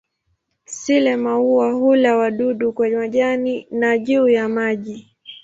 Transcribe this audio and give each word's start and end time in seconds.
Sile-maua 0.65 1.71
hula 1.73 2.15
wadudu 2.17 2.73
kwa 2.73 2.89
majani 2.89 3.67
na 3.71 3.97
juu 3.97 4.27
ya 4.29 4.49
maji. 4.49 5.11